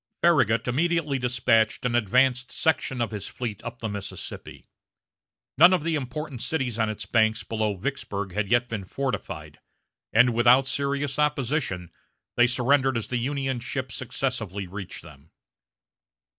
[0.23, 4.65] Farragut immediately despatched an advance section of his fleet up the Mississippi.
[5.59, 9.59] None of the important cities on its banks below Vicksburg had yet been fortified,
[10.11, 11.91] and, without serious opposition,
[12.35, 15.29] they surrendered as the Union ships successively reached them.